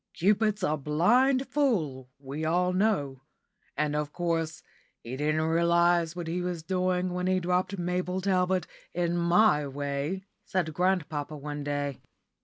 [0.15, 3.21] "Cupid's a blind fool, we all know,
[3.77, 4.63] and, of course,
[5.03, 10.23] he didn't realise what he was doing when he dropped Mabel Talbot in my way,"
[10.43, 12.01] said grandpapa one day.